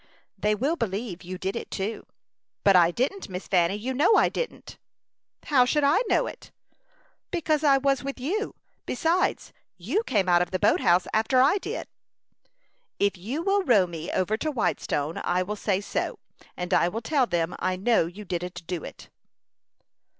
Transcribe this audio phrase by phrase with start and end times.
[0.35, 2.07] "They will believe you did it, too."
[2.63, 3.75] "But I didn't, Miss Fanny.
[3.75, 4.79] You know I didn't."
[5.43, 6.49] "How should I know it?"
[7.29, 8.55] "Because I was with you;
[8.87, 11.87] besides, you came out of the boat house after I did."
[12.97, 16.17] "If you will row me over to Whitestone, I will say so;
[16.57, 19.07] and I will tell them I know you didn't do it."